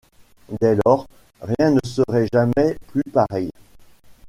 Dès 0.59 0.75
lors, 0.83 1.05
rien 1.43 1.69
ne 1.69 1.79
serait 1.83 2.25
jamais 2.33 2.75
plus 2.87 3.03
pareil. 3.13 3.51